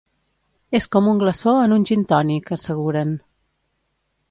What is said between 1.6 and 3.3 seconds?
en un gintònic, asseguren.